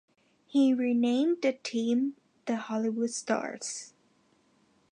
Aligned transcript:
He 0.47 0.73
renamed 0.73 1.43
the 1.43 1.53
team 1.53 2.15
the 2.47 2.55
Hollywood 2.55 3.11
Stars. 3.11 3.93